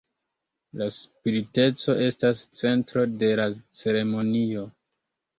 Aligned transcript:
La 0.81 0.85
spiriteco 0.93 1.93
estas 2.05 2.41
centro 2.59 3.03
de 3.25 3.29
la 3.41 3.45
ceremonio. 3.81 4.65